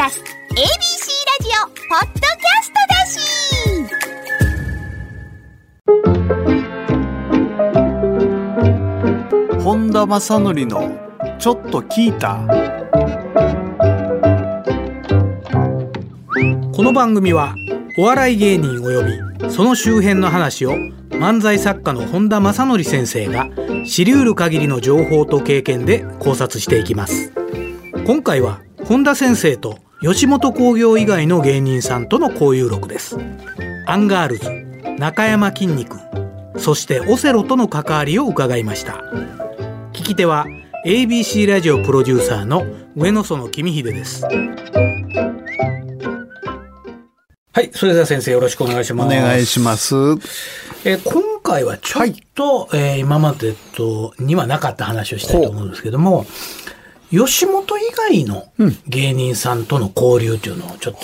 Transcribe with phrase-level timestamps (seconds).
[0.00, 0.64] ラス ABC ラ
[1.44, 3.04] ジオポッドキャストだ
[9.58, 9.60] し。
[9.62, 10.90] 本田正則の
[11.38, 12.46] ちょっと聞いた。
[16.72, 17.54] この番組は
[17.98, 19.04] お笑い芸人及
[19.44, 20.72] びその周辺の話を
[21.10, 23.50] 漫才作家の本田正則先生が
[23.86, 27.34] 知り得る限りの情報と経験で考察していきます。
[28.06, 33.18] 今回は本田先生と吉本興業以外の芸人さんとの交遊録です。
[33.86, 34.50] アンガールズ
[34.98, 36.00] なかやまきんに君
[36.56, 39.04] そしてオセロとの関わりを伺いました。
[39.92, 40.46] 聞き手は
[40.86, 42.64] ABC ラジオプロデューサーの
[42.96, 44.24] 上野園公秀です。
[47.52, 49.06] はいそれでは先生よろしくお願いします。
[49.06, 49.94] お願いします。
[50.84, 56.24] えー今回はちょっと、えー今までとにはなかった話をしたいと思うんですけども、
[57.10, 58.48] 吉本以外の
[58.86, 61.00] 芸人さんとの交流というのをちょっと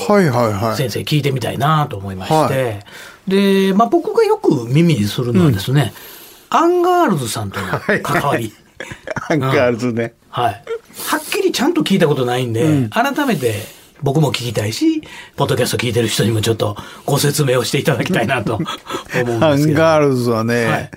[0.77, 2.85] 先生聞いてみたいなと思いまして、
[3.27, 5.93] で、まあ、僕がよく耳にするのはですね、
[6.49, 7.67] アンガールズさんとの
[8.03, 8.53] 関わり。
[9.29, 10.15] アンガールズね。
[10.29, 10.65] はい。
[11.09, 13.65] はっきりちゃんと聞いたことないんで、改めて
[14.03, 15.03] 僕も聞きたいし、
[15.35, 19.79] ポッドキャスト聞いてる人にもちょっとご説明をしていただきたいなと思うんですけど。
[19.79, 20.91] ア ンガールズはね、はい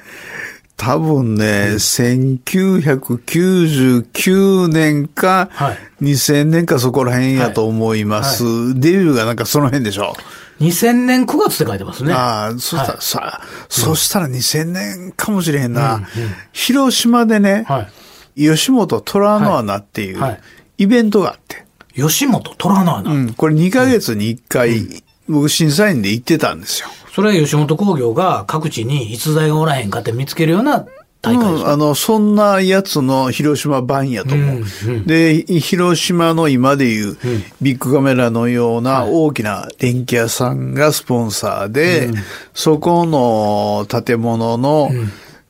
[0.79, 8.73] 多分ね、1999年か、はい2000年かそこら辺やと思います。
[8.79, 10.15] デビューがなんかその辺でしょ
[10.61, 12.13] ？2000年9月って書いてますね。
[12.13, 16.07] ああ、そしたら、はいさそしたら2000年かもしれへんな。
[16.53, 17.89] 広島でね、は
[18.37, 18.41] い。
[18.41, 20.41] 吉本虎の穴っていうはいはい
[20.77, 23.11] イベントがあって、吉本虎の穴。
[23.11, 26.87] うん、これ2ヶ月に1回、僕審査員で行ってたんですよ。
[27.19, 30.85] それは吉本興業が各地に逸材がおらへんかって見つけるような
[31.21, 34.55] 大会ですうん、あの、そんなやつの広島版やと思う。
[34.55, 35.05] うんうん。
[35.05, 37.17] で、広島の今でいう
[37.61, 42.09] ビッグカメラのような大きな電気屋さんがスポンサーで、
[42.53, 44.89] そこの建物の、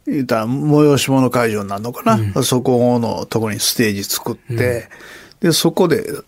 [0.07, 4.89] 言ったら催し物会場になるのかな、そこのところにステージ作って、
[5.39, 6.23] で、そこで、えー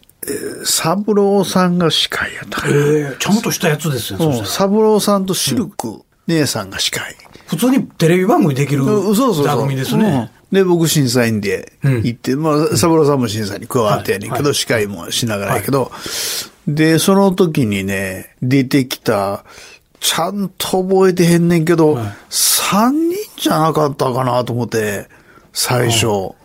[0.65, 2.73] 三郎さんが司会やったかな。
[2.73, 7.15] えーちゃんとしたやつですよ、そ三郎さんとシルク姉さんが司会。
[7.47, 9.45] 普通にテレビ番組できるそうそうそう。
[9.45, 10.05] 座組ですね。
[10.05, 15.93] うんで、僕審査員で行って、まあ、サブローさんも審査に加わってやねんけど、司会もしながらやけど、
[16.67, 19.45] で、その時にね、出てきた、
[20.01, 25.09] ちゃんと覚えてへんねんけど、はい3人じゃなかったかなと思って、
[25.51, 26.35] 最初。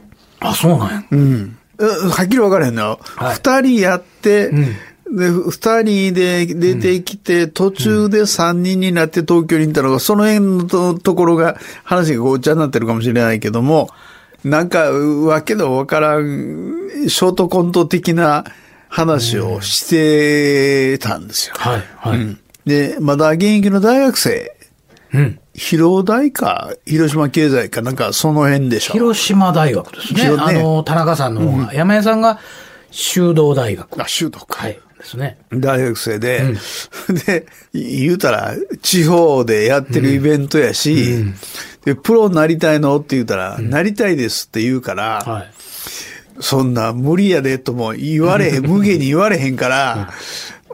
[0.40, 1.04] あ、そうなんや。
[1.12, 1.58] うん。
[1.80, 3.00] えはっきり分からへんのよ。
[3.16, 13.90] はい二、人やって、で、二人で出てきて、途中で三人になって東京に行ったのが、その辺のとところが、話がごっちゃになってるかもしれないけども、
[14.44, 18.44] なんか、わけのわからん、ショートコント的な
[18.88, 21.54] 話をしてたんですよ。
[21.56, 22.20] はい、はい。
[22.20, 24.52] うんで、まだ現役の大学生、
[25.14, 25.38] うん。
[25.56, 28.92] 広大か、広島経済か、なんかその辺でしょ。
[28.92, 30.20] 広島大学ですね。
[30.20, 32.38] 広ねあの、田中さんの方が、山屋さんが
[32.90, 34.02] 修道大学。
[34.02, 34.62] あ、修道か。
[34.62, 34.78] はい。
[34.98, 35.38] ですね。
[35.50, 36.42] 大学生で、
[37.26, 41.24] で、言うたら、地方でやってるイベントやし、
[41.84, 45.50] で、プロになりたいのって言うたら、なりたいですって言うから、はい。
[46.40, 50.10] そんな無理やでとも言われへん、 無限に言われへんから、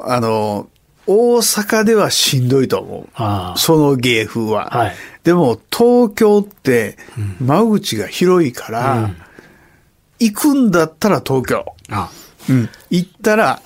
[0.01, 0.69] あの、
[1.07, 3.09] 大阪ではしんどいと思
[3.55, 3.59] う。
[3.59, 4.71] その芸風は。
[4.71, 6.97] はいでも、東京って、
[7.41, 9.11] 間口が広いから、
[10.19, 11.65] 行くんだったら東京。
[11.91, 12.11] あ
[12.49, 12.69] うん。
[12.91, 13.63] 行ったら、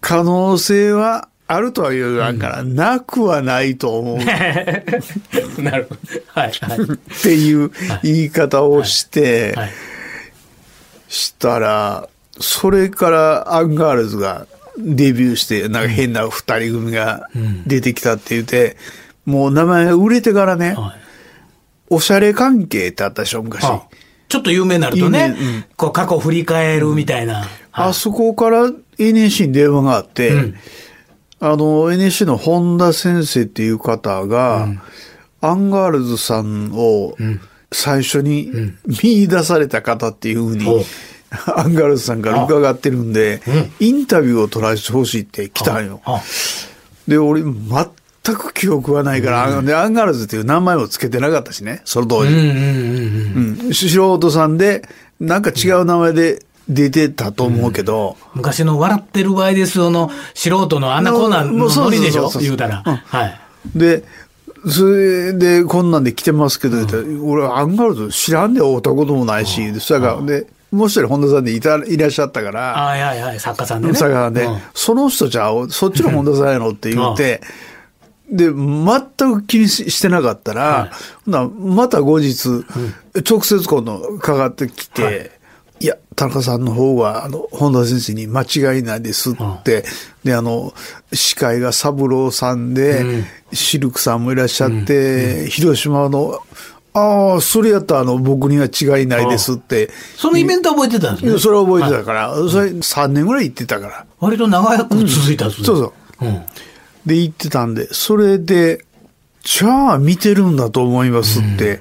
[0.00, 4.24] 可能性はあるとは言わんから、なくはないと思うっ
[5.62, 6.00] なるほど。
[6.26, 7.22] はい、はい。
[7.22, 7.70] ていう
[8.02, 9.70] 言い方をして、はい。
[11.08, 12.08] したら、
[12.40, 14.46] それからアンガールズが
[14.80, 17.28] デビューして、なんか変な二人組が
[17.66, 18.76] 出てきたって言って、
[19.24, 21.00] もう名前が売れてからね、はい。
[21.92, 23.64] おしゃれ関係ってあったでしょ、昔。
[23.64, 23.82] あ
[24.28, 27.48] ちょっと有名になるとね、うんこう過去振り返るみたいな。
[27.72, 30.54] あそこから NSC に電話があって、うん。
[31.40, 34.68] あの NSC の本田先生っていう方が、
[35.40, 37.16] アンガールズさんを
[37.72, 38.50] 最初に
[39.02, 40.84] 見出された方っていうふうに、
[41.56, 43.40] アンガールズさんから伺ってるんで、
[43.78, 46.00] インタビューを取らせてほしいって来たんよ。
[46.04, 46.20] あ
[47.06, 52.32] で、俺全く記憶がないから、でアンガールズっていう名前もつけてなかったしね、その当時。
[52.32, 53.66] うんうんうんうん。
[53.66, 53.74] うん。
[53.74, 54.82] 素人さんで、
[55.20, 62.30] なんか違う名前で出てたと思うけど、昔の笑ってる場合ですよの素人のあんなこんなんのもうそうノリでしょ？
[62.40, 62.82] 言うたら。
[62.84, 62.94] うん。
[62.96, 63.40] はい。
[63.74, 64.04] で、
[64.68, 73.92] それで、こんなんで来てますけど、言ったら俺、アンガールズ知らんで会うたこともないし、でそやから、で、もう一人本田さんでいた、いらっしゃったから、はいはいはい、作家さんでね。
[73.92, 74.58] 佐川で、うん。
[74.74, 77.40] その人じゃあ、そっちの本田さんやろって言って、
[78.30, 80.90] で、全く気にししてなかったら、
[81.24, 82.64] ほなまた後日、
[83.28, 85.30] 直接今度かかってきて、はい。
[85.80, 89.84] い、や、田中さんの方が、あの、本田先生に間違いないですって、
[90.22, 90.72] で、あの、
[91.12, 96.38] 司会が三郎さんで、シルクさんもいらっしゃって、広島の、
[96.92, 99.90] ああ、それやったらあの、僕には違いないですって。
[100.16, 101.38] そのイベントは覚えてたんですね。
[101.38, 104.06] それは覚えてたから、それ3年ぐらい行ってたから。
[104.18, 105.66] 割と長く続いたんですね。
[105.66, 106.26] そうそう。
[106.26, 106.42] うん。
[107.06, 108.84] で、行ってたんで、それで、
[109.42, 111.80] じゃあ見てるんだと思いますって、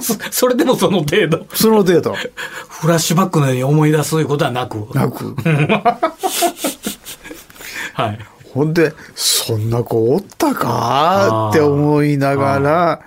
[0.00, 1.46] そそれでもその程度。
[1.54, 4.88] その程度、フラッシュバックのように思い出すということはなく。
[4.94, 5.36] なく。
[7.94, 8.18] はい。
[8.52, 13.00] ほんで、そんな子おったかって思いながら、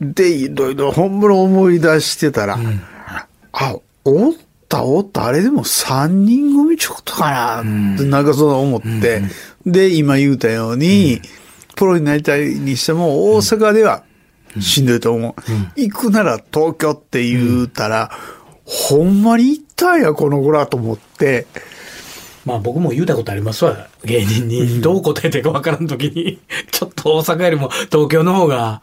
[0.00, 2.58] で、いろいろ本物思い出してたら、
[3.52, 4.34] あ、おっ
[4.68, 9.22] たおった、あれでも3人組ちょっとかなって、なんかそう思って、
[9.66, 11.20] で、今言うたように、
[11.74, 14.02] プロになりたいにしても、大阪では
[14.60, 15.34] しんどいと思う。
[15.76, 18.10] 行くなら東京って言うたら、
[18.64, 21.46] ほんまに行ったんや、この子らと思って、
[22.44, 23.88] まあ僕も言うたことありますわ。
[24.04, 24.80] 芸人に。
[24.80, 26.38] どう答えていいかわからんときに、
[26.70, 28.80] ちょっと大阪よりも東京の方が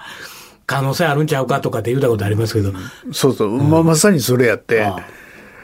[0.66, 2.72] 可能性あるんちゃうかとかって言うたことありますけど。
[3.12, 4.84] そうそう、まあ、まさにそれやって。
[4.84, 5.00] ああ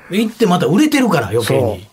[0.09, 1.87] 行ってまた売れてるから余計に。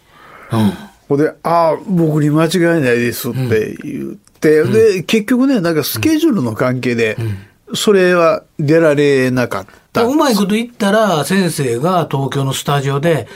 [0.52, 0.72] うん。
[1.08, 7.16] ほんで、ああ、僕に間違いないですって言って、で、結局ね、なんかスケジュールの関係で、
[7.74, 10.04] それは出られなかった。
[10.04, 13.28] うまいこと言ったら、先生が東京のスタジオで、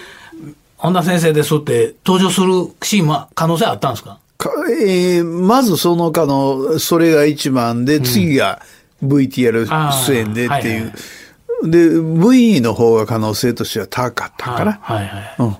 [0.77, 2.47] 本田先生ですって登場する
[2.83, 4.19] シーンは可能性あったんですか？
[4.37, 8.61] かえーまずその他の、それが一番で、次が
[9.03, 9.67] VTR
[10.07, 10.93] 出演でっていう。
[11.65, 14.79] で、V の方が可能性としては高かったかな。
[14.83, 15.35] はいはい。
[15.39, 15.57] うん。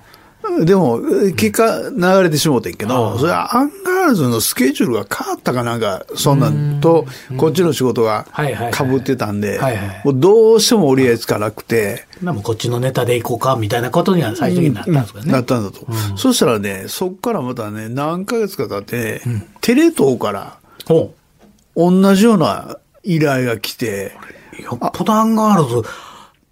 [0.65, 0.99] でも、
[1.35, 7.05] 結果流れてしもうてんけど、それはアンガールズのスケジュールが変わったかなんか、そんなんと、
[7.37, 9.59] こっちの仕事がはいはいはい被ってたんで
[10.03, 12.05] もうどうしても折り合いつかなくて、
[12.43, 15.31] こっちのネタで行こうかみたいなことには最終的になったんですかね。
[15.31, 15.87] なったんだと。
[16.17, 19.21] そしたらね、そっからまたね、何ヶ月か経って、
[19.61, 21.13] テレ東からほ
[21.75, 24.13] 同じような依頼が来て、
[24.59, 24.61] う。
[24.63, 25.89] よっぽどアンガールズ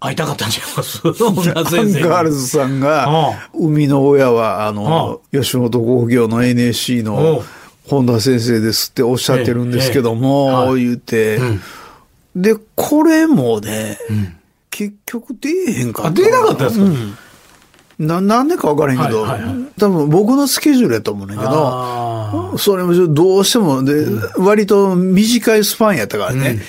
[0.00, 1.00] 会いたかったんちゃいます？
[1.12, 7.42] 本田アンガールズさんがあ、生みの親は、あの、吉本興業の NSC おのう
[7.88, 10.16] 本田先生ですっておっしゃってるんですけどええ。
[10.16, 10.84] も、はい。
[10.84, 11.38] 言って、
[12.34, 13.98] で、これもね、
[14.70, 16.08] 結局出えへんかった。
[16.10, 16.84] あ出なかったんですか？
[16.84, 17.16] うん
[17.98, 19.54] な、なんでか分からへんけど、はいはいはい。
[19.78, 24.06] 多分僕のスケジュールやと思うねんだけど、あそれもどうしても、で、
[24.36, 26.60] 割と短いスパンやったからね。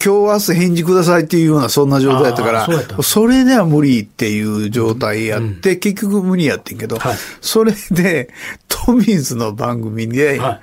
[0.00, 2.68] 今日明日返事くださいっていうようなそんな状態やったから、
[3.02, 7.16] それでは無理っていう状態やって、結局無理やってんけど、はい。
[7.40, 8.30] それで、
[8.68, 10.60] トミーズの番組で、はい。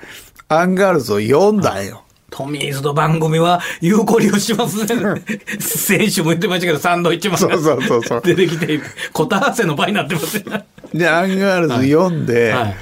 [0.48, 2.04] アンガールズを呼んだんよ。
[2.30, 5.22] トミーズの番組は有効利用しますね。
[5.60, 8.22] 前週も言ってましたけど、サンドイッチマンがそうそうそうそう。
[8.22, 8.80] 出てきて、
[9.12, 10.44] 答合わせの場になってますよ。
[10.92, 12.76] で、アンガールズ呼んで、はい。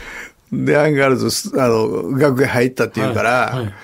[0.52, 3.64] で、アンガールズ、あの、楽屋入ったって言うから、はい。
[3.64, 3.75] はい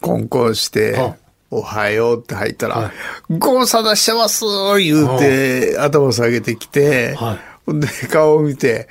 [0.00, 1.16] コンコンして、は
[1.50, 2.92] おはようって入ったら、は
[3.30, 4.44] ご無沙汰してます
[4.78, 8.88] 言うて、頭下げてきて、はで、顔を見て、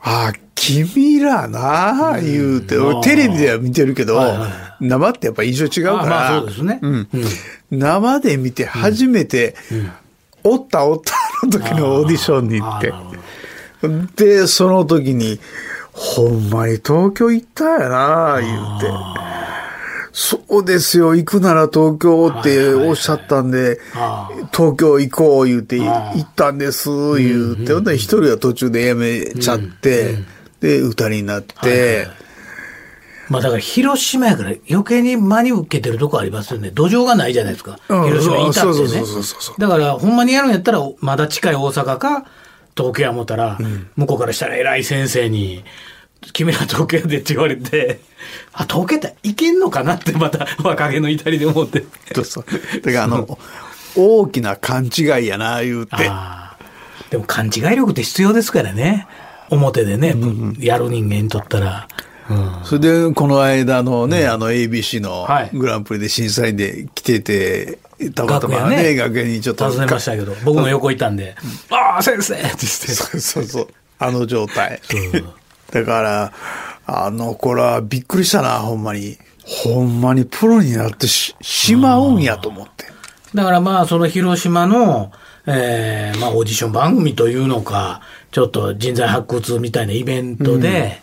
[0.00, 6.74] ああ、君らなあ、言うて、うん俺テレビでは見てるけど、はいはい生ってやっぱ印象違うから、あまあそうですね。
[6.82, 6.86] ん。
[6.86, 7.08] うん。
[7.70, 9.54] 生で見て初めて、
[10.42, 11.14] おったおった
[11.46, 12.92] の時のオーディションに行って。
[14.16, 15.38] で、その時に、
[15.92, 18.86] ほんまに東京行ったやな、言うて。
[20.14, 30.16] そうですよ、行くなら東京っておっしゃったんであ、東京行こう言うて、行ったんです、言うて、ほんで一人は途中で辞めちゃって、
[30.62, 32.06] で、二人になって、
[33.28, 36.70] まあだから広島やから余計に真に受けてるとこありますよね。
[36.70, 37.78] 土壌がないじゃないですか。
[37.88, 39.02] うん広島にいたってね。
[39.58, 42.26] だからほんまにやるんやったらまだ近い大阪か
[42.76, 43.58] 東京や思ったら、
[43.96, 45.64] 向こうからしたら偉い先生に、
[46.32, 48.00] 君ら東京やでって言われて、
[48.52, 51.84] あ、東京っていけんのかなってまた 若気の至りで思って。
[52.14, 52.80] そうそう。
[52.80, 53.38] だからあの、
[53.96, 55.96] 大きな勘違いやな、言うて。
[56.08, 56.62] ああ。
[57.10, 59.06] でも勘違い力って必要ですからね。
[59.52, 60.14] 表でね、
[60.58, 61.88] やる人間にとったら。
[61.88, 62.02] うん
[62.64, 67.78] それで、この間のね、あの ABC のはいグランプリで審査員で来てて、
[68.14, 69.68] たまたまね、楽屋ね学園にちょっと。
[69.68, 71.34] 尋ねましたけど、僕も横いたんで、
[71.70, 72.66] ああ、先生って言って。
[72.66, 73.68] そうそうそう。
[73.98, 74.80] あの状態。
[75.72, 76.32] だから、
[76.86, 79.18] あの子らびっくりしたな、ほんまに。
[79.44, 82.91] ほんまにプロになってししまうんやと思って。
[83.34, 85.12] だからまあ、その広島の
[85.46, 91.02] えー、まあ、オーディション番組というのか、ちょっと人材発掘みたいなイベントで、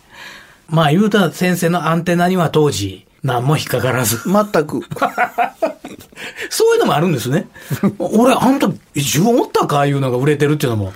[0.68, 4.18] まあ、言うたら先生のアンテナには当時、何も引っかからず。
[4.26, 4.80] 全く。
[6.48, 7.48] そういうのもあるんですね。
[7.98, 9.84] 俺、あんた、自分おったか？
[9.84, 10.92] いうのが売れてるっていうのも、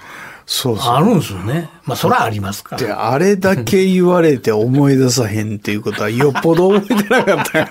[0.47, 0.95] そうそう。
[0.95, 1.69] あるんですよね。
[1.85, 3.13] まあ、そらありますかで、ら。
[3.13, 7.69] あれだけ言われて思い出さへんっていうことはよっぽど覚えてなかったよ。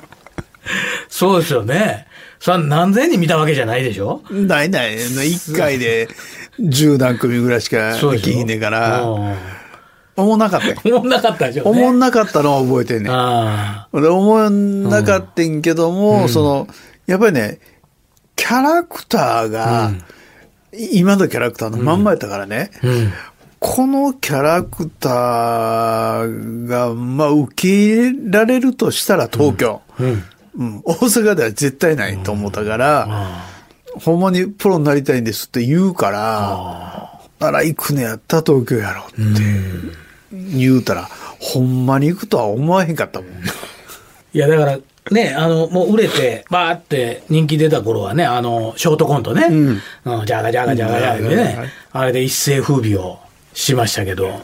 [1.10, 2.08] そうですよね。
[2.44, 4.22] それは何千人見たわけじゃないでしょ？
[4.30, 4.98] ないない。
[4.98, 6.10] 一回で
[6.60, 8.14] 十何組ぐらいしかでしょ？
[8.16, 9.36] 聞いねえから、うん
[10.18, 11.00] 思んなかったよ。
[11.00, 11.72] 思んなかったでしょ？
[11.72, 11.82] うね。
[11.82, 13.14] 思んなかったのは覚えてんねん。
[13.14, 16.68] あで思んなかったんけども、その、
[17.08, 17.60] やっぱりね、
[18.36, 19.92] キャラクターが、
[20.92, 22.88] 今のキャラクターのまんまやったからね、あ。
[22.88, 23.14] うん。
[23.58, 29.82] このキャラクターが、まあ、受け入れられるとしたら東京。
[29.98, 30.24] うん。
[30.58, 33.54] うん、大阪では絶対ないと思ったから、あ
[34.00, 39.42] ほんまにプロになりたいんですって言うから、なら行くねやったら東京やろうって
[40.32, 43.30] 言うたら、ほんまに行くとは思わへんかったもん。
[43.30, 44.80] いや、だから、
[45.12, 49.48] ね、あの、もう売れて、バーって人気出た頃はね、あの、ショートコントね、
[50.06, 53.20] うん、ジャガジャガジャガジャガでね、あれで一世風靡を
[53.54, 54.42] しましたけど、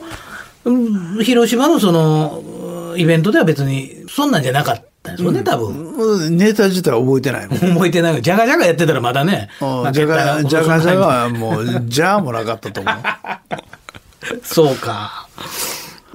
[0.65, 5.93] うん広島のその、イベントでは別に、そんなんじゃなかったんですよね、多分。
[5.95, 6.37] うん。
[6.37, 7.59] ネタ自体は覚えてないもん。
[7.75, 8.11] 覚えてない。
[8.13, 12.95] けどジャガジャガやってたらまだね、まあじゃが、絶じゃがじゃが対はもう、じゃあもなかったと思う。
[14.43, 15.27] そうか。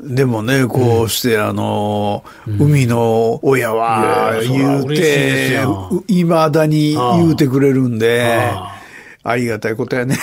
[0.00, 2.24] でもね、こうして、あの、
[2.58, 8.74] 海の親はいやいや言うそら嬉しいですてよ、いまだに言うてくれるんであ、
[9.22, 9.36] あ。
[9.36, 10.18] りがたいことやね。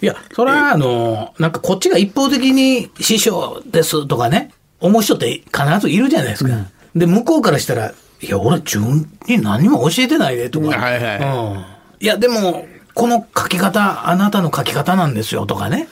[0.00, 6.50] いや、それはあの、なんかこっちが一方的に師匠ですとかね、思う人って必ずいるじゃないですか。
[6.94, 10.68] で、向こうからしたら、いや、俺自分に何も教えてないでとか。
[10.78, 11.64] はいはいうん。
[12.00, 15.88] いや、でも、この書き方、あなたの書き方なんですよとかね。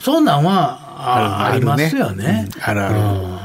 [0.00, 2.48] そんなんは、あああるりますよね。
[2.56, 3.00] うんあるあるう
[3.36, 3.40] ん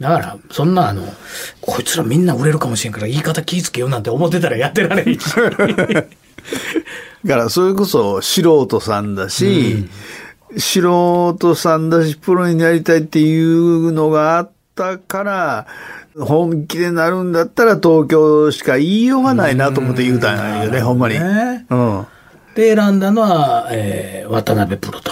[0.00, 1.02] だから、そんなあの、
[1.60, 5.20] こいつらみんな売れるかもしれんから言い方気ぃつけようなんて思ってたらやってられんし。
[5.36, 6.06] だか
[7.24, 9.90] ら、それこそ素人さんだし、
[10.56, 10.80] 素
[11.36, 15.66] 人さんだし、プロになりたいっていうのがあったから、
[16.18, 21.14] 本気でなるんだったら東京しか言いようがないなと思って言うたんやよね、ほんまに。
[21.14, 22.06] ねうん。
[22.54, 25.10] で、選んだのは、えー、渡辺プロと。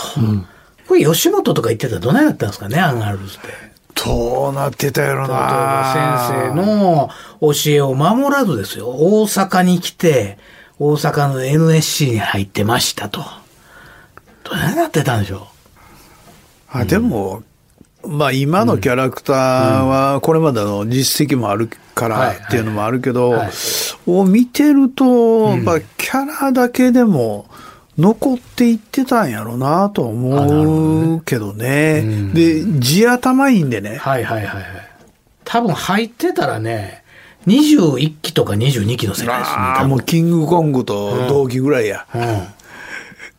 [0.88, 3.68] これ、吉本とか言ってたらどないだったんですかね、アンガールズって。
[4.04, 8.88] どうなってたやろな先生の教えを守らずですよ。
[8.88, 10.38] 大阪に来て、
[10.78, 13.24] 大阪の NSC に入ってましたと。
[14.44, 15.48] どないなってたんでしょ
[16.70, 17.42] あでも、
[18.08, 23.34] まあ今のキャラクターはこれまでの実績もあるからっていうのもあるけど、
[24.06, 27.46] を見てると、やっぱキャラだけでも
[27.98, 32.02] 残っていってたんやろなとは思うけどね。
[32.32, 33.82] で、地頭いいんでう。
[33.82, 33.96] ね。
[33.96, 34.64] はいはいはいはい。
[35.44, 37.02] 多分入ってたらね、
[37.46, 39.56] 21期とか22期の世界ですね。
[39.58, 42.06] ああ、もうキングコングと同期ぐらいや。
[42.14, 42.22] うん。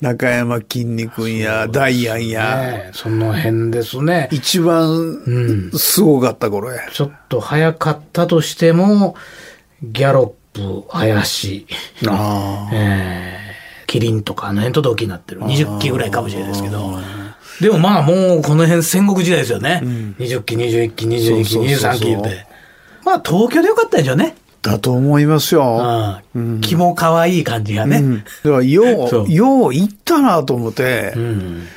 [0.01, 2.57] 中山きんに君や、ダイアンや。
[2.57, 4.29] ねその辺ですね。
[4.31, 6.89] 一番すごかった頃や。
[6.91, 9.15] ちょっと早かったとしても、
[9.83, 11.67] ギャロップ、林、
[12.07, 15.41] あえー、キリンとかあの辺と同期になってる。
[15.41, 16.97] 20期ぐらいかもしれないですけど。
[17.59, 19.81] でもまあもうこの辺戦国時代ですよね。
[19.83, 22.47] 20期、21期、22期、そうそうそうそう23期言って。
[23.03, 24.37] まあ東京でよかったでしょうね。
[24.61, 26.21] だと思いますよ。
[26.35, 26.61] うん。
[26.61, 27.97] 気も可愛い感じがね。
[27.97, 28.17] うん。
[28.17, 31.13] だから、よ そうう、よう行ったなと思って。
[31.15, 31.67] うん。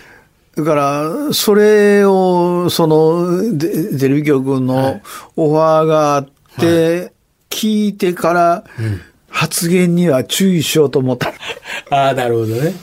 [0.57, 5.01] だから、それを、その、でテレビ局の
[5.37, 7.13] オファーがあって、
[7.49, 8.65] 聞いてから、
[9.29, 11.33] 発言には注意しようと思った。
[11.91, 12.75] ああ、なるほどね。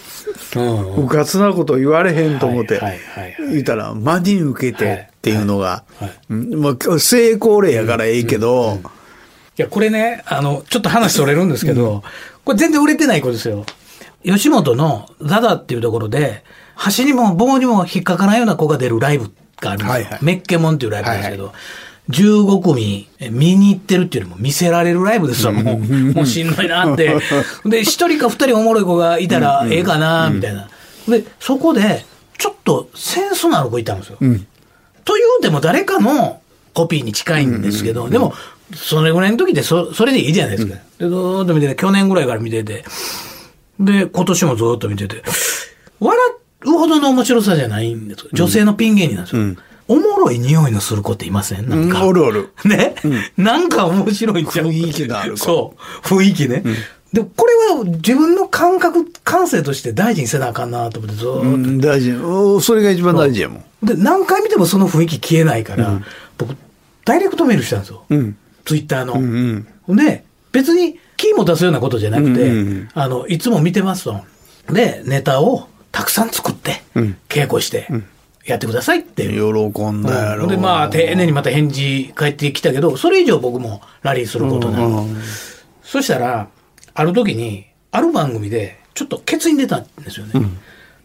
[0.56, 1.06] うん。
[1.06, 2.82] うかつなこと言われへんと思って
[3.52, 8.80] 言ったら、真に受けてっていうのがはいはい、うんまあ、成功例やからええけど、
[9.60, 12.02] いや、これね、あの、ちょっと話それるんですけど、
[12.46, 13.66] これ全然売れてない子ですよ。
[14.24, 16.46] 吉本のザダっていうところで、
[16.96, 19.92] 橋にも棒にも引っかからないような子が出るライブがあるんですよ。
[19.92, 21.52] はいはいメッケモンっていうライブなんですけど、
[22.10, 25.78] 15組え見に行ってるっていうよりも見せられるライブですわ、もう。
[25.78, 27.18] もうしんどいなって。
[27.68, 30.70] で、一人か二人おもろい子がいたらええかな、みたいな。
[31.10, 32.06] で、そこで、
[32.38, 34.18] ちょっとセンスのある子いたんですよ。
[35.04, 36.40] というでも誰かの
[36.74, 38.34] コピーに近いんですけど、でも、
[38.76, 40.76] それぐらいの時ってそそれでいいじゃないですか。
[40.76, 42.84] で、ずーっと見てて、去年ぐらいから見てて、
[43.80, 45.24] で、今年もずーっと見てて、
[46.00, 46.18] 笑
[46.66, 48.30] うほどの面白さじゃないんですよ。
[48.34, 49.56] 女性のピン芸人なんですよ。
[49.88, 51.68] おもろい匂いのする子っていません？
[51.68, 52.02] なんか。
[52.02, 52.50] うんおるおる。
[52.66, 52.96] ね、
[53.38, 56.06] なんか面白いんちゃう雰囲気のある子そう。
[56.06, 56.64] 雰囲気ね。
[57.12, 62.12] でもこれは自分の感覚、感性として大事にせなあかんなと思ってずーっとうん、大事。
[62.14, 63.86] おそれが一番大事やもん。
[63.86, 66.00] で、何回見てもその雰囲気消えないから、
[66.38, 66.56] 僕、
[67.04, 68.04] ダイレクトメールしたんですよ。
[68.12, 68.38] うん。
[68.66, 69.14] ツイッターの。
[69.14, 69.96] うんうん。
[69.96, 74.22] で、別に気も出すようなことじゃなくて、うんうんうんあの、いつも見てますと。
[74.72, 77.88] で、ネタをたくさん作って、うん稽古して、
[78.46, 79.28] やってくださいって。
[79.28, 80.44] 喜んだやろ。
[80.44, 85.16] うんで、まあ、丁寧にまた返事返ってきたけど、それ以上僕もラリーすることなうんい。
[85.84, 86.48] そしたら、
[86.94, 90.34] ある時に、ある番組で、ちょっと欠員出たんですよね。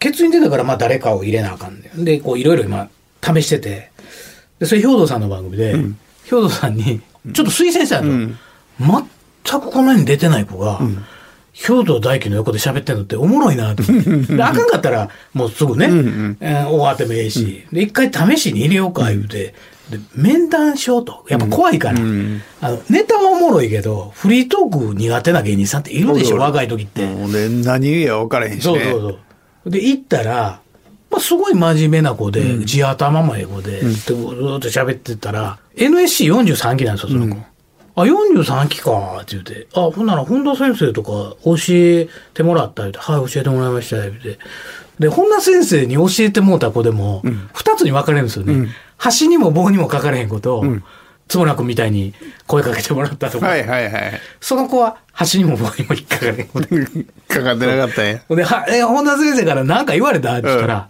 [0.02, 2.88] 欠員出たから、まあ誰かを入れなあかんねんで、こういろいろ今、
[3.22, 3.90] 試してて、
[4.58, 5.74] で、それ兵藤さんの番組で、
[6.24, 7.00] 兵藤さんに、
[7.32, 9.06] ちょっと推薦したんですよ。
[9.48, 10.80] 全くこの世に出てない子が、
[11.52, 14.36] 兵藤大樹の横で喋ってんのっておもろいなと思って。
[14.36, 15.86] で、あかんかったら、もうすぐね、
[16.40, 19.54] えー終わってもええし、で、一回試しに入れようか、言うて、
[19.90, 21.24] で、面談しようと。
[21.28, 21.98] やっぱ怖いから。
[21.98, 22.02] あ
[22.70, 27.06] の、ネタはおもろいけど、フリートーク苦手な芸人さんっているでしょ、若い時って。
[27.06, 28.74] もうで、何言うや分からへんしね。
[28.74, 29.18] そうそうそ
[29.66, 29.70] う。
[29.70, 30.60] で、行ったら、
[31.14, 37.40] まあ、すごい真面目な子で、地頭も英語で、でずーっと喋ってたら、NSC43 期なんですよ、その子。
[37.96, 39.68] あ、43期か、って言って。
[39.74, 42.98] あ、ほんなら、本田先生とか教えてもらった、て。
[42.98, 44.40] はい、教えてもらいました、言って。
[44.98, 48.70] で、本田先生に教えてもらった子でも、二つに分かれるんですよね。
[48.96, 50.64] 端にも棒にも書かれへんこと、
[51.28, 52.14] つもらくんみたいに
[52.48, 54.20] 声かけてもらったとか、はいはいはい。
[54.40, 56.68] その子は端にも棒にも引っかかれへんこと。
[57.28, 58.20] かかってなかったんや。
[58.28, 60.32] で、は、え、本田先生から何か言われた？
[60.32, 60.88] って言ったら、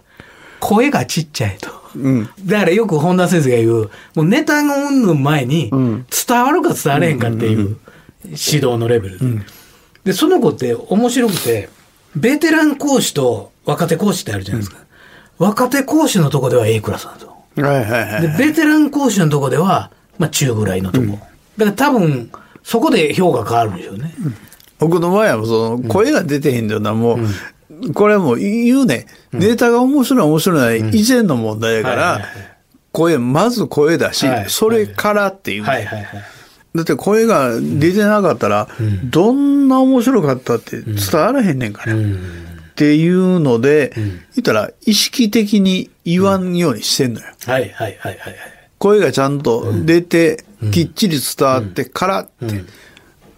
[0.59, 1.69] 声がちっちゃいと。
[1.95, 2.29] うん。
[2.45, 7.77] だからよく本田先生が言う、もうネタのうんぬん前に、伝わるか伝われへんかっていう
[8.23, 9.45] 指導のレベルで。
[10.05, 11.69] で、その子って面白くて、
[12.15, 14.81] ベテラン講師と若手講師ってあるじゃないですか。
[15.37, 17.35] 若手講師のとこでは A クラスなんですよ。
[17.57, 18.21] はいはいはい。
[18.21, 21.19] で、ベテラン講師のとこでは、まあ中ぐらいのとこ。
[21.57, 22.31] だから多分、
[22.63, 24.13] そこで評価変わるんでしょうね。
[24.79, 27.19] 僕の場合はその声が出てへんのはもう、
[27.93, 32.21] これはもう言うね、ネタが面白い面白いのは以前の問題やから
[32.95, 35.63] 声、まず声だしはい、それからっていう。
[35.63, 35.85] はい。
[35.85, 36.03] はい。
[36.03, 36.23] はい。
[36.75, 38.67] だって声が出てなかったら、
[39.03, 41.93] どんな面白かったって伝わらへんねんから。
[41.95, 41.97] っ
[42.75, 44.05] ていうので、言
[44.39, 47.27] ったら意識的に言わんようにしてんのよ。
[47.45, 47.61] はい。
[47.61, 47.69] はい。
[47.69, 47.97] はい。
[47.97, 48.17] はい。
[48.19, 48.35] はい。
[48.77, 52.63] 声がちゃんと出て、きっちり伝わってからって。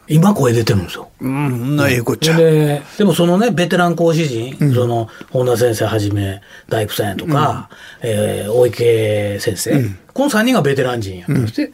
[0.10, 1.10] 今声出てるんですよ。
[1.20, 2.38] うん、なええこっちゃ。
[2.38, 7.70] で、でもそのね、ベテラン講師陣、その、本田先生はじめ、大工さんやとか、
[8.02, 9.72] えー大池先生、
[10.14, 11.74] この3人がベテラン陣やったとして、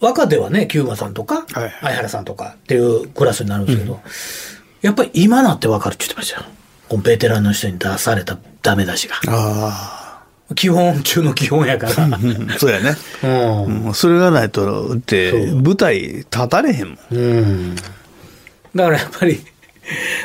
[0.00, 4.00] 若手はね、キューマさんとか、はいはい相原さんとかっていうクラスになるんですけど、
[4.82, 6.46] やっぱり今なってわかるって言ってましたよ。
[6.88, 9.16] このベテランの人に出されたダメ出しが。
[9.28, 9.99] あ
[10.54, 12.18] 基本中の基本やから。
[12.58, 12.96] そうやね。
[13.22, 16.98] うんうんそれがないと、って、舞台立たれへんもん。
[17.10, 17.76] うん。
[17.76, 17.82] だ
[18.84, 19.40] からやっぱり、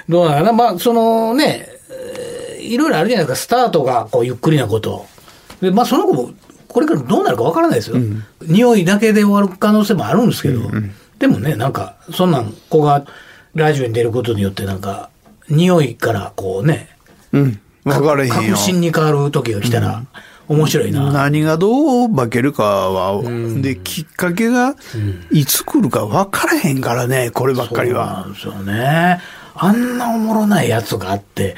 [0.10, 0.54] どうなのかな。
[0.54, 3.44] まあ、そのね、えーいろいろあるじゃないですか。
[3.44, 5.06] スタートがこうゆっくりなこと。
[5.62, 6.32] で、まあその子も、
[6.68, 7.98] これからどうなるかわからないですよ。
[8.42, 10.62] 匂いだけで終わる可能性もあるんですけど、
[11.20, 13.06] でもね、なんか、そんなん子が
[13.54, 15.10] ラジオに出ることによってなんか、
[15.48, 16.90] 匂いからこうね、
[17.32, 17.60] うん。
[17.86, 18.58] 分かれへんよ確。
[18.58, 20.04] 信に変わる時が来たら、
[20.48, 21.12] 面白いな。
[21.12, 23.22] 何がどう化けるかは、
[23.62, 24.76] で、きっかけが、
[25.32, 28.06] いつ来るか分からへんからね、こればっかりそうは。
[28.06, 29.22] なんですよね。
[29.56, 31.56] あんなおもろないやつがあって、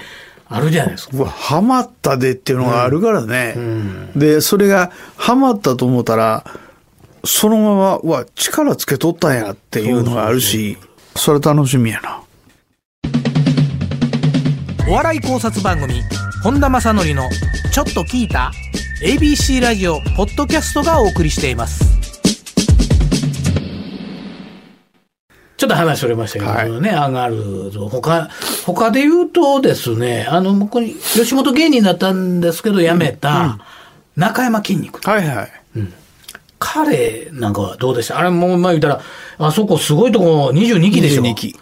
[0.49, 1.25] あるじゃないですか。
[1.25, 3.55] ハマったでっていうのがあるからね。
[4.15, 6.45] で、それが、ハマったと思ったら、
[7.25, 10.77] そのまま、うわ、力つけとったんやっていうのがあるし、
[11.15, 12.21] それ楽しみやな。
[14.87, 16.01] お笑い考察番組
[16.43, 17.29] 本田正則の
[17.71, 18.51] 「ちょっと聞いた?」
[19.03, 21.85] ABC ラジオポッドキャストがお送りしています
[25.57, 28.29] ちょっと話それましたけど、はいね、アンガールズ、他、
[28.65, 33.57] 他で言うとですね、あの、僕に、吉本芸人だったんですけど、辞めた、
[34.15, 34.99] 中山筋肉。
[35.09, 35.51] はいはい。
[36.59, 38.19] 彼なんかはどうでした？
[38.19, 39.01] あれもう、まあ言ったら、
[39.39, 41.23] あそこすごいとこ22期でしょ。
[41.23, 41.59] 22期。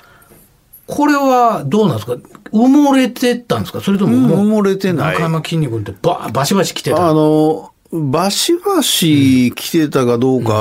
[0.88, 2.13] これはどうなんですか？
[2.52, 3.82] 埋もれてたんですか？
[3.82, 5.13] それとももう埋もれてない。
[5.13, 7.10] なかやまきんに君ってバシバシ来てた？
[7.10, 10.54] あの、バシバシ来てたかどうか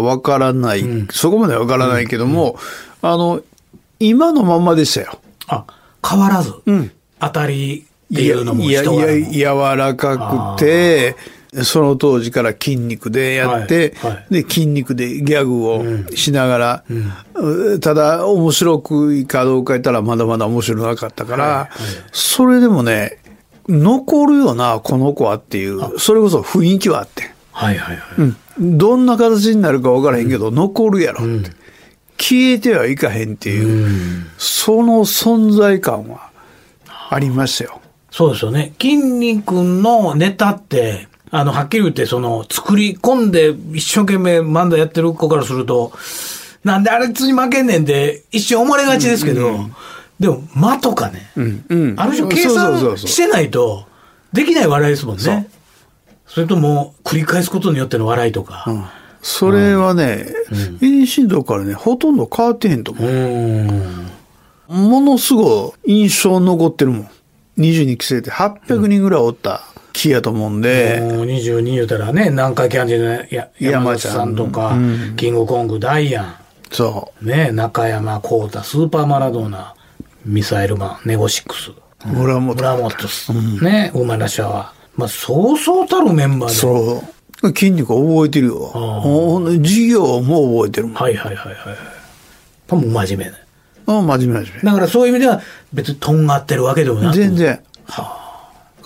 [0.00, 2.58] わからない、そこまでわからないけども、
[3.02, 3.40] あの、
[4.00, 5.20] 今のまんまでしたよ。
[5.46, 5.64] あ、
[6.08, 6.50] 変わらず。
[6.70, 6.90] ん。
[7.20, 11.16] 当たりっていうのもいや人柄もいや柔らかくて、
[11.62, 15.84] その当時から筋肉でやって、はいはいで、筋肉でギャグを
[16.14, 16.84] しながら、
[17.34, 21.70] うただ面白くいいかどうか言ったらまだまだ面白なかったから、
[22.12, 23.18] それでもね、
[23.68, 27.30] 残るよな、この子はっていう、それこそ雰囲気はあって。
[27.52, 28.14] はいはいはい。
[28.18, 31.50] うんどんな形になるか分からへんけど、残るやろって。
[32.18, 36.30] 消えてはいかへんっていう、その存在感は
[37.10, 37.80] ありましたよ。
[38.10, 38.72] そうですよね。
[38.80, 45.92] 筋肉のネタって、あの、はっきり言って、その、作り込んで一生懸命漫才やってる子からすると、
[46.64, 49.68] なんであれつに負けんねんって一瞬思われがちですけど、
[50.18, 53.86] でも、間とかね、うんある種計算してないと、
[54.32, 55.48] できない笑いですもんね。
[56.26, 58.64] それとも、繰り返すことによっての笑いとか。
[58.66, 58.84] うん
[59.20, 60.26] それはね、
[60.80, 63.10] 遠心道からね、ほとんど変わってへんと思う。
[63.10, 63.14] う
[63.66, 64.08] ん。
[64.68, 67.10] ものすごい印象残ってるもん。
[67.58, 69.62] 22期生って800人ぐらいおった
[69.98, 76.34] 木やと思うんで、もう22言うたらね、南海キャンディーのや山田さんとか、うんキングコング、ダイアン、
[76.70, 79.74] そね、中山幸太、スーパーマラドーナ、
[80.24, 81.74] ミサイルマン、ネゴシックス、う。
[82.06, 82.54] 村本。
[82.54, 83.32] 村本ス、
[83.62, 84.72] ね、ウーマンラッシャーは。
[84.96, 86.54] まあ、そうそうたるメンバーで。
[86.54, 87.02] そ
[87.42, 87.48] う。
[87.48, 88.72] 筋肉覚えてるよ。
[88.74, 90.96] ああほんで授業も覚えてるもん。
[90.96, 91.76] はいはいはいはい。
[92.66, 93.32] 多分真面目ね。
[93.86, 95.40] あ真面目真面だからそういう意味では、
[95.72, 97.14] 別にとんがってるわけでもな目。
[97.14, 97.16] く。
[97.16, 97.36] 全。
[97.36, 97.60] 然。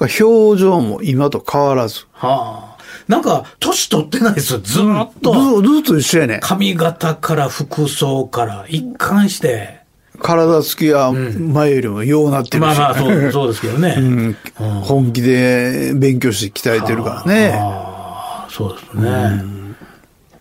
[0.06, 2.06] 表情も今と変わらず。
[2.12, 2.82] はあ。
[3.08, 4.60] なんか、年取ってないですよ。
[4.60, 5.62] ずーっずと。
[5.62, 6.40] ずっと一緒やね。
[6.42, 9.82] 髪型から服装から一貫して。
[10.20, 12.66] 体つきは前よりもようなってるし。
[12.66, 13.96] まあまあ、そう、そうですけどね。
[13.98, 14.36] うん
[14.82, 17.58] 本気で勉強して鍛えてるからね。
[17.58, 19.44] ああ、そうですね。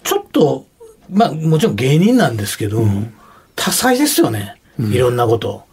[0.04, 0.66] ちょっと、
[1.10, 2.86] まあもちろん芸人なんですけど、
[3.56, 4.56] 多彩ですよね。
[4.80, 5.64] いろんなこと。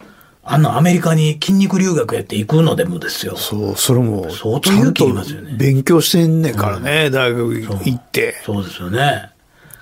[0.51, 3.35] あのアメリカに筋肉留学やって行くのでもですよ。
[3.37, 8.35] そう、それも、相当ちゃん勇気いますよね勉強してんねんからね、大学行って。
[8.43, 9.29] そうですよね。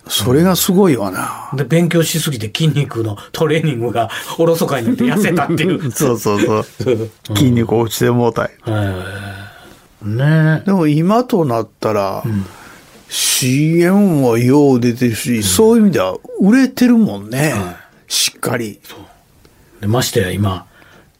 [0.09, 1.49] それがすごいわな。
[1.53, 5.91] で、勉強しすぎて筋肉のトレーニングがおろそかになって痩せたっていう。
[5.91, 6.59] そうそうそ
[6.91, 7.07] う。
[7.35, 8.51] 筋肉落ちてもうたい。
[8.61, 9.47] はい
[10.05, 12.23] ねでも今となったら、
[13.09, 17.53] CM もよう出てるし、そういう意味では売れてるもんね。
[18.07, 18.79] しっかり。
[19.81, 20.65] でましてや今、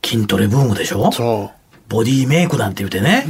[0.03, 1.11] 筋トレブームでしょ？
[1.11, 1.51] そ
[1.89, 3.25] ボディメイクなんて言うてね。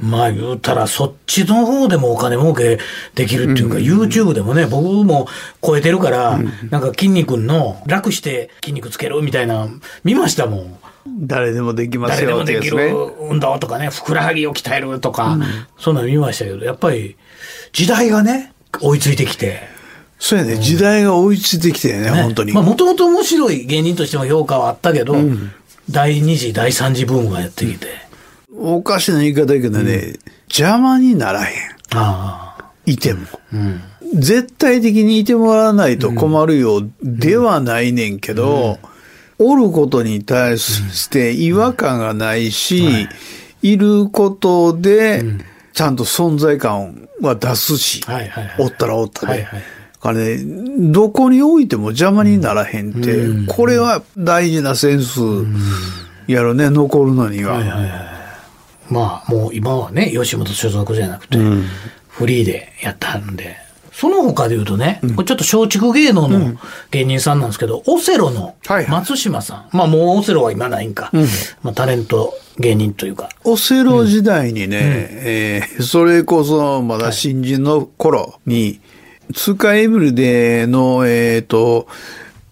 [0.00, 2.78] まあ言うたらそっちの方でもお金儲け
[3.14, 5.28] できるっていうか、YouTube でもね、僕も
[5.62, 6.38] 超えてるから、
[6.70, 9.68] なんか筋肉の楽して筋肉つけるみたいな、
[10.04, 10.60] 見ましたもん。
[10.60, 10.76] う。
[11.20, 12.76] 誰でもできます誰でよもできる。
[13.30, 15.36] 運動とかね、ふくらはぎを鍛えるとか、
[15.78, 17.16] そんなの見ましたけど、やっぱり
[17.74, 19.76] 時代がね、追いついてきて。
[20.18, 20.56] そうやね。
[20.56, 22.52] 時代が追いついてきてね、本当に。
[22.52, 25.16] まあもともと面白い芸人としても評価はあったけど、
[25.90, 27.86] 第二次、第三次ブームがやってきて。
[28.60, 30.14] おかしな言い方やけどね、
[30.48, 31.54] 邪魔にならへん。
[31.94, 32.64] ああ。
[32.84, 33.26] いても。
[33.52, 33.80] うん。
[34.14, 38.78] 絶対的にいてもらわないと困るよではないねんけど、
[39.38, 43.08] おることに対して違和感がないし、
[43.62, 45.22] いることで、
[45.74, 49.32] ちゃんと存在感は出すし、はいはいはいおったらおったで。
[49.32, 50.38] はいはいだからね、
[50.92, 55.20] どこにおいても邪魔にならへんって、これは大事なセンス
[56.26, 57.54] やろね、残るのには。
[57.54, 57.90] はいはいはい。
[58.90, 61.38] まあ、もう今はね、吉本所属じゃなくて、
[62.08, 63.56] フリーでやったんで、
[63.92, 66.56] その他で言うとね、これちょっと松竹芸能の
[66.92, 68.88] 芸人さんなんですけど、オセロのはいはい。
[68.88, 69.76] 松島さん。
[69.76, 71.10] まあもうオセロは今ないんか。
[71.62, 73.28] まあタレント芸人というか。
[73.42, 78.80] オセロ時代にね、えーそれこそまだ新人の頃に、
[79.34, 81.86] ツカエブルでの、えっ、と、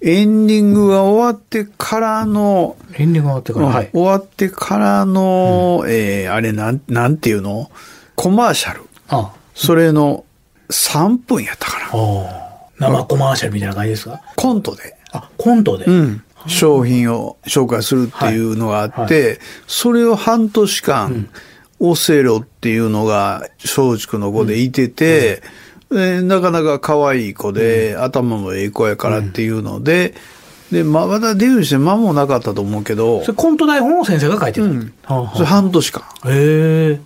[0.02, 3.66] エンディングが終わってからの、エンディングが終わってから。
[3.66, 3.90] はい。
[3.92, 7.70] 終わってからの、えーあれなん、なんていうの？
[8.14, 8.82] コマーシャル。
[9.08, 10.24] あそれの
[10.68, 11.86] 3分やったかな。
[11.92, 12.46] あ。
[12.78, 14.20] 生コマーシャルみたいな感じですか？
[14.36, 14.96] コントで。
[15.12, 15.86] あ、コントで。
[15.86, 16.22] うん。
[16.46, 21.28] 商品を紹介するっていうのがあって、それを半年間、
[21.80, 25.42] オセロっていうのが松竹の子でいてて、
[25.90, 30.14] でなかなか可愛い子で、頭もええ子やからっていうので、
[30.72, 34.66] で、ままだデビューして間もなかったと思うけど、それコント台本を先生が書いてた。
[34.66, 36.02] うんはあはあそれ半年間。
[36.02, 36.08] へ
[36.94, 37.00] え。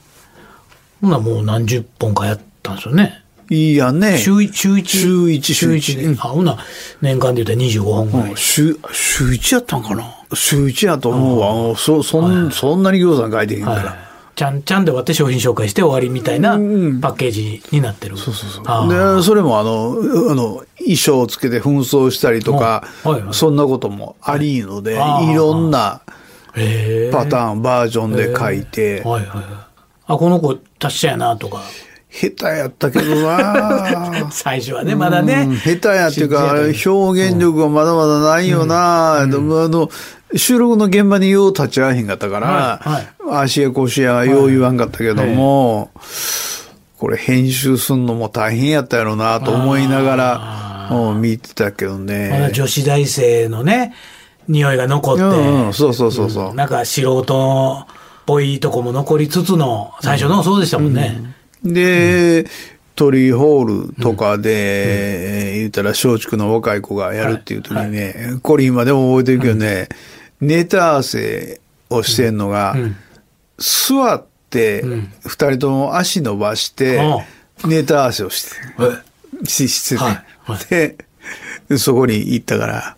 [1.02, 3.22] ほんならもう何十本かやったんですよね？
[3.50, 4.16] いいやんね。
[4.16, 4.98] 週一、週一？
[4.98, 6.04] 週一週一で。
[6.04, 6.56] うんあ、ほな、
[7.02, 8.30] 年間で言ったら25本ぐらい。
[8.30, 10.04] うん週、週一やったんかな？
[10.32, 11.76] 週一やと思うわ。
[11.76, 13.76] そ、そん、そんなに餃子書いてへんから。
[13.76, 14.09] はい。
[14.40, 18.16] ちゃんちゃんで終わって商品紹介して終わりみたいなパんッケージになってる。
[18.16, 19.18] そうそうそう。
[19.18, 19.94] で、それもあの、
[20.30, 23.34] あの、衣装をつけて紛争したりとか、うんはいはい。
[23.34, 25.30] そんなこともありので、あー。
[25.30, 26.00] いろんな。
[27.12, 29.44] パターン、バージョンで書いて、はいはいはい。
[30.06, 31.60] あ、この子達者やなとか。
[32.10, 34.30] 下手やったけどな。
[34.32, 35.48] 最初はね、まだね。
[35.50, 35.56] うん。
[35.58, 39.90] 下手やっていうか、表現力がまだまだないよな、でもあの、
[40.36, 45.90] 収録の現場によう立ち会えへんかったから、はい足や腰やよう言わんかったけども、
[46.98, 52.30] これ編集すんのも大変やったやろなと思いながら、うん見てたけどね。
[52.32, 53.94] まだ女子大生のね、
[54.48, 56.54] 匂いが残って、うんうん、そうそうそうそう。
[56.54, 57.94] なんか素人っ
[58.26, 61.34] ぽいとこも残りつつの、最初のそうでしたもんね。
[61.62, 62.46] で、
[62.96, 69.88] トリーホールとかで、言ったら松竹の若い子がやるっていう時にね、これ今でも覚えてるけどね、
[70.40, 72.76] ネタ合わせをしてんのが、
[73.58, 74.82] 座って、
[75.26, 77.00] 二人とも足伸ばして、
[77.64, 80.96] ネタ合わせをして、ししてて、はいはい
[81.68, 82.96] で、そこに行ったから、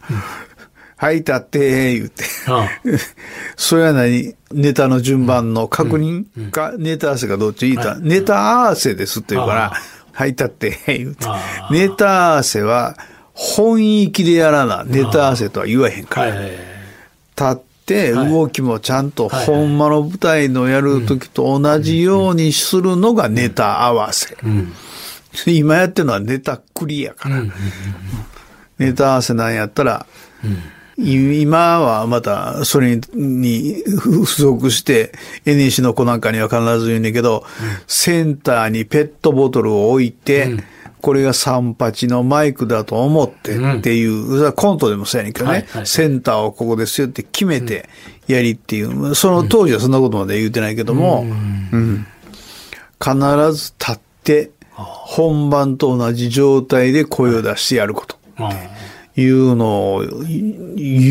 [0.97, 2.25] はい、立って、言って。
[2.47, 2.69] あ
[3.57, 9.81] それは何ネタの順番の確認か、ネタ合わせかどっち言った、ネタ合わせですって言うからあ、
[10.13, 11.27] はい、立って、言うて
[11.71, 12.97] ネタ合わせは
[13.35, 16.29] 本域でやらな、ネタ合わせとは言わへんから。
[16.29, 16.72] はいはいはい。
[17.51, 24.37] 立って、動きもちゃんとほんまの舞台のやる時と同じようにするのがネタ合わせ。
[25.47, 27.43] 今やってるのはネタクリやから。
[28.79, 30.07] ネタ合わせなんやったら、
[30.99, 35.13] い今はまたそれに付属して、
[35.45, 37.45] NEC の子なんかには必ず言うねんけど、
[37.87, 40.57] センターにペットボトルを置いて、
[41.03, 45.87] これが38のマイクだと思ってっていう、それはコントでもそうやねんけどね、はいはい。
[45.87, 47.89] センターをここですよって決めて
[48.29, 51.27] やりっていう、その当時はそんなことまで言うてないけども、
[51.73, 52.07] うん。
[52.99, 53.17] 必
[53.53, 58.17] ず立って、本番と同じ状態で声を出してやること。
[58.39, 58.53] あ
[59.15, 60.57] いうのをい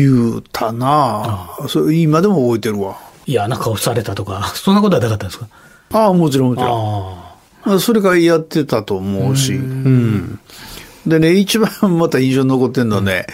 [0.00, 1.50] 言うたな。
[1.68, 2.98] それ今でも覚えてるわ。
[3.26, 5.46] 嫌な顔されたとか、そんなことはなかったんですか？
[5.92, 7.31] ああ、もちろんもちろん。
[7.80, 9.54] それからやってたと思うし。
[9.54, 10.40] うん。
[11.06, 13.26] でね、一番また印象に残ってんのはね、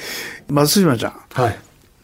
[0.49, 1.43] 松島ちゃんあ。
[1.43, 1.59] はい。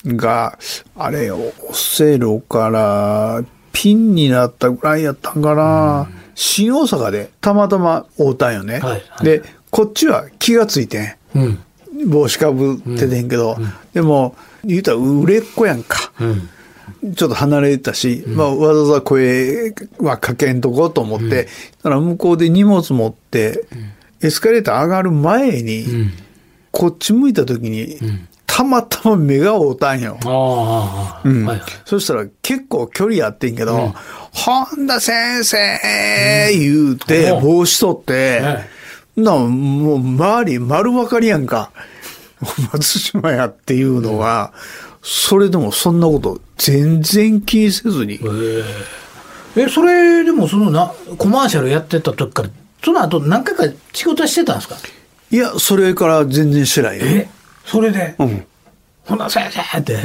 [0.07, 0.59] が、
[0.97, 6.09] あれ、オセロからピンになったぐらいやったんかな。
[6.35, 8.75] 新大阪でたまたま会うたんよね。
[8.75, 11.17] はいはいで、こっちは気がついてん。
[11.35, 11.59] うん。
[12.07, 13.57] 帽子かぶっててんけど、
[13.93, 16.13] でも、言うたら売れっ子やんか。
[16.21, 16.49] うん。
[17.15, 23.67] ちょっと離れてたし、まあ、わざわざ声はかけんとこうと思って、だから向こうで荷物持って、
[24.23, 26.11] エスカレーター上がる前に、
[26.71, 27.99] こっち向いた時に、
[28.47, 30.19] たまたま目が合うたんよ。
[30.25, 31.45] ああ、うん。
[31.45, 31.71] はいはい。
[31.85, 33.95] そしたら結構距離あってんけど、
[34.33, 37.43] 本田先生言うて、うん。
[37.43, 38.69] 帽子取って、はい
[39.17, 41.71] なもう周り丸分かりやんか。
[42.73, 44.53] 松島やっていうのが、
[45.07, 48.19] それでもそんなこと全然気にせずに。
[49.55, 52.49] え、それでもそのな、コマーシャルやってた時から、
[52.83, 54.77] その後何回か仕事はしてたんですか？
[55.31, 57.05] いや、それから全然してないよ。
[57.07, 57.29] え
[57.67, 58.47] それで、うん。
[59.05, 60.01] ほな先生って、あ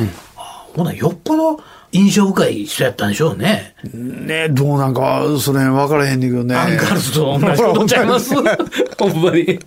[0.75, 1.60] ほなよっぽど
[1.91, 3.73] 印象深い人やったんでしょうね。
[3.84, 6.53] ねどうなんか、それ分からへんねんけどね。
[6.55, 8.36] アンガールズと同じことちゃいます？
[8.36, 8.41] ほ
[9.10, 9.60] んまに。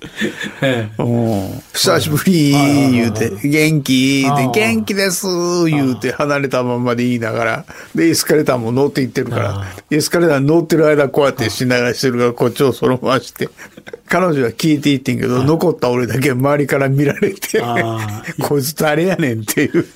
[1.72, 2.52] 久しぶり
[2.92, 4.22] 言うて、元気？
[4.22, 5.26] で、元気です
[5.66, 7.64] 言うて離れたままで言いながら、
[7.96, 13.48] で、エスカレーターも乗って行ってるから、エスカレーター乗ってる間こうやってしながらしてるから、こっちをそのままして、
[14.08, 19.86] 彼女は聞いていってんけど、残った俺だけ周りから見られてあ、 こいつ誰やねんっていう。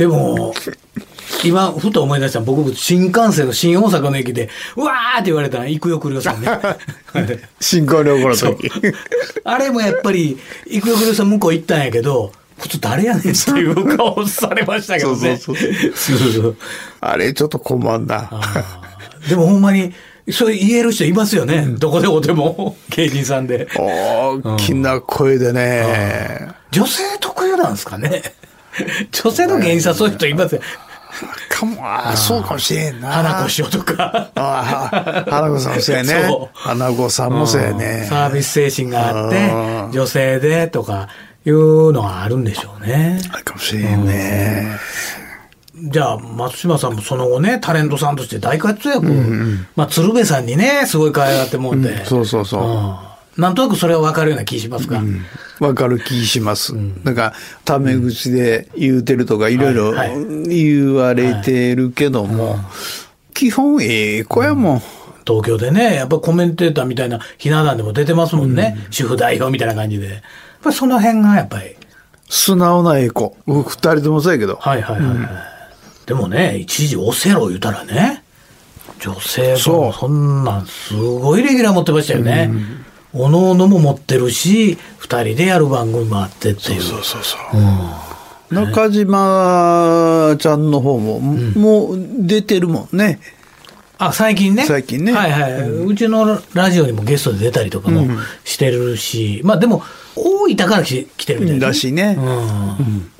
[0.00, 0.54] でも、
[1.44, 6.48] 今、ふと思い出した僕、新幹線の新大阪の駅で、うわーって言われたら、行くよ来るよさんね。
[7.60, 8.70] 新婚旅行の時。
[9.44, 15.36] あれもやっぱり、行くよ来るよさん向こう行ったんやけど、普通誰やねんっていう顔されましたけどね。
[15.36, 16.56] そうそうそう
[17.02, 18.30] あれちょっと困んな。
[19.28, 19.92] でもほんまに、
[20.30, 21.66] それ言える人いますよね。
[21.78, 23.68] どこでもでも、芸人さんで。
[23.76, 26.48] 大きな声でね。
[26.70, 28.22] 女性特有なんですかね。
[29.10, 30.60] 女性の芸人さんそういう人いますよ。
[31.48, 33.10] かも、ああ、そうかもしれんな。
[33.10, 34.30] 花子師匠とか。
[34.34, 38.06] ああ、花子さんもそうやね花子さんもそうやね。
[38.08, 39.36] サービス精神があって
[39.86, 41.08] うん、女性でとか
[41.44, 43.20] いうのがあるんでしょうね。
[43.32, 44.78] あるかもしれんね。
[45.74, 49.06] じゃあ、松島さんもその後ね、タレントさんとして大活躍。
[49.76, 52.04] まあ、鶴瓶さんにね、すごい可愛がってもうて。
[52.04, 52.58] そうそうそ
[53.06, 53.09] う。
[53.36, 55.00] うんなんとなくそれは分かるような気しますか？
[55.60, 56.74] わかる気します。
[57.04, 57.32] なんか、
[57.64, 62.58] タメ口で言うてるとか、いろいろはい言われてるけども、
[63.32, 64.82] 基本ええ子やもん。
[65.26, 68.86] 東京でね、やっぱコメンテーターみたいなひな壇でも出てますもんね。
[68.90, 70.08] 主婦代表みたいな感じで。
[70.08, 70.20] やっ
[70.62, 71.76] ぱりその辺がやっぱり。
[72.28, 73.36] 素直なええ子。
[73.46, 74.56] 僕二人ともそうやけど。
[74.56, 75.28] はいはいはい、はい
[76.06, 78.24] でもね、一時オセロ言うたらね、
[78.98, 82.50] 女性そうとそんなんすごいレギュラー持ってましたよね。
[83.12, 86.82] おのおのも持ってるし、二人でやる番組もあってっていう。
[86.82, 88.54] そうそうそう。
[88.54, 93.20] 中島ちゃんの方も、もう出てるもんね。
[93.98, 94.64] あ、最近ね？
[94.64, 95.70] 最近ねはいはい。
[95.70, 98.06] うちのラジオにもゲストで出たりとかも
[98.44, 99.82] してるし、まあでも、
[100.16, 102.16] 大分から来来てるみたいな、らしいね。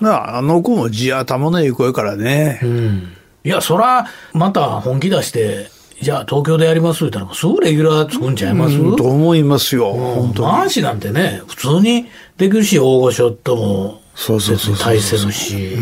[0.00, 2.61] まあ、あの子も地頭のいい子やからね。
[2.62, 2.70] うん。
[2.70, 3.12] うん。
[3.44, 5.70] いや、そら、また本気出して、
[6.01, 7.05] じゃあ東京でやります？
[7.07, 10.49] って言ったら、すぐレギュラー作んちゃいます、うんと思いますよ、本当に。
[10.49, 12.07] マンシなんてね、普通に
[12.39, 15.77] できるし、大御所とも、そうそうそう対せるし、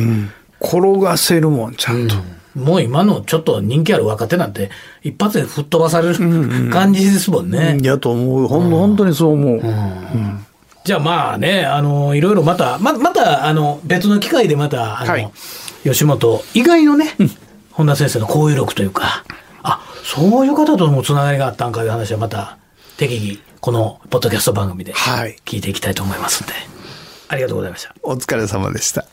[0.61, 2.17] 転がせるもん、ちゃんと。
[2.59, 4.71] もう今のちょっと人気ある若手なんて、
[5.05, 6.17] 一発で吹っ飛ばされる
[6.71, 7.79] 感じですもんね。
[7.83, 8.49] やと思う。
[8.49, 9.63] ほん本当にそう思う。
[10.83, 15.31] じゃあまあね、あの、いろいろまた、ままた、あの、別の機会でまた、あの、はい。
[15.85, 17.15] 吉本、意外のね、
[17.71, 19.25] 本田先生の交友録というか、あ、
[20.11, 22.57] そういう方ともつながりがあったんかという話はまた、
[22.97, 26.55] 適宜、この、ポッドキャスト番組で、はい聞いていきたいと思いますんで、
[27.29, 27.94] ありがとうございました。
[28.03, 29.05] お疲れ様でした。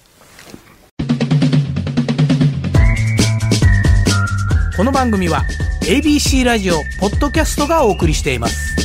[4.77, 5.43] この番組は
[5.81, 8.75] ABC ラジオポッドキャストがお送りしています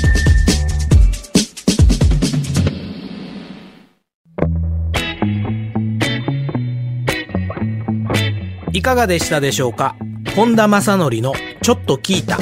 [8.73, 9.95] いかがでしたでしょうか？
[10.35, 12.39] 本田正則のちょっと聞いた。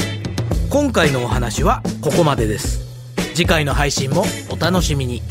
[0.70, 2.86] 今回のお話はここまでです。
[3.34, 5.22] 次回の配信もお楽しみに。